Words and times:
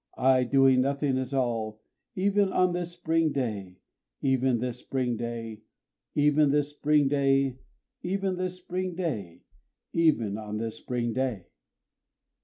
I 0.17 0.45
doing 0.45 0.81
nothing 0.81 1.19
at 1.19 1.31
all, 1.31 1.79
Even 2.15 2.51
on 2.51 2.73
this 2.73 2.91
spring 2.93 3.31
day, 3.31 3.77
Even 4.19 4.57
this 4.57 4.79
spring 4.79 5.15
day, 5.15 5.61
Even 6.15 6.49
this 6.49 6.71
spring 6.71 7.07
day, 7.07 7.59
Even 8.01 8.35
this 8.37 8.57
spring 8.57 8.95
day, 8.95 9.43
Even 9.93 10.39
on 10.39 10.57
this 10.57 10.77
spring 10.77 11.13
day! 11.13 11.49